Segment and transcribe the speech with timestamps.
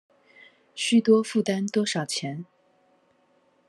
[0.75, 2.45] 須多負擔多少錢